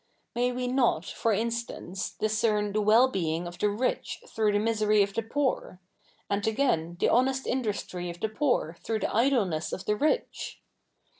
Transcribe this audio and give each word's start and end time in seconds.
May 0.33 0.51
we 0.51 0.67
7iot, 0.67 1.13
for 1.13 1.31
insta?ice, 1.31 2.13
discern 2.13 2.71
the 2.73 2.81
zuell 2.81 3.13
being 3.13 3.45
of 3.45 3.59
the 3.59 3.69
rich 3.69 4.23
through 4.27 4.53
the 4.53 4.57
misery 4.57 5.03
of 5.03 5.13
tlie 5.13 5.29
poor 5.29 5.79
1 6.27 6.39
and 6.39 6.47
again, 6.47 6.97
the 6.99 7.07
honest 7.09 7.45
industry 7.45 8.09
of 8.09 8.19
the 8.19 8.27
poor 8.29 8.75
th7'ough 8.83 9.01
the 9.01 9.15
idleness 9.15 9.71
of 9.71 9.85
the 9.85 9.95
rich 9.95 10.59